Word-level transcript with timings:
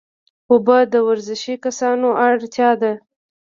اوبه 0.51 0.77
د 0.93 0.95
ورزشي 1.07 1.55
کسانو 1.65 2.07
اړتیا 2.27 2.69
ده 2.81 2.93